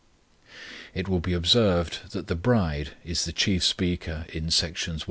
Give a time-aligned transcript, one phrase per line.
[0.95, 4.99] It will be observed that the bride is the chief speaker in Sections I.